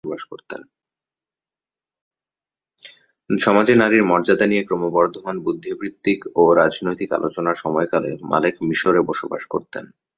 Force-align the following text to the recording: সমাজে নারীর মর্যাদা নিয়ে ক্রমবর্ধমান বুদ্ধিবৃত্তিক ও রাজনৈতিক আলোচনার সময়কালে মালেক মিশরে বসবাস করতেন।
সমাজে 3.29 3.73
নারীর 3.75 4.03
মর্যাদা 4.03 4.45
নিয়ে 4.47 4.63
ক্রমবর্ধমান 4.63 5.35
বুদ্ধিবৃত্তিক 5.39 6.19
ও 6.35 6.43
রাজনৈতিক 6.53 7.09
আলোচনার 7.13 7.55
সময়কালে 7.55 8.11
মালেক 8.23 8.55
মিশরে 8.61 9.01
বসবাস 9.01 9.43
করতেন। 9.45 9.85